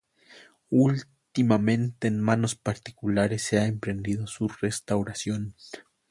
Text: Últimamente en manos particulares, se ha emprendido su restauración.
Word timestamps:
Últimamente 0.71 2.07
en 2.07 2.21
manos 2.23 2.55
particulares, 2.55 3.43
se 3.43 3.59
ha 3.59 3.67
emprendido 3.67 4.25
su 4.25 4.47
restauración. 4.47 5.53